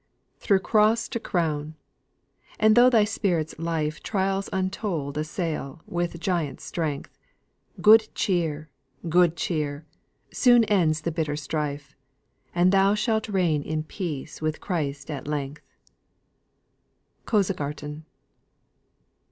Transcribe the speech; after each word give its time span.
"Through 0.39 0.61
cross 0.61 1.07
to 1.09 1.19
crown! 1.19 1.75
And 2.59 2.75
though 2.75 2.89
thy 2.89 3.03
spirit's 3.03 3.53
life 3.59 4.01
Trials 4.01 4.49
untold 4.51 5.15
assail 5.15 5.83
with 5.85 6.19
giant 6.19 6.59
strength, 6.59 7.15
Good 7.81 8.07
cheer! 8.15 8.71
good 9.09 9.35
cheer! 9.37 9.85
Soon 10.33 10.63
ends 10.63 11.01
the 11.01 11.11
bitter 11.11 11.35
strife, 11.35 11.95
And 12.55 12.71
thou 12.71 12.95
shalt 12.95 13.29
reign 13.29 13.61
in 13.61 13.83
peace 13.83 14.41
with 14.41 14.59
Christ 14.59 15.11
at 15.11 15.27
length." 15.27 15.61
KOSEGARTEN. 17.27 18.03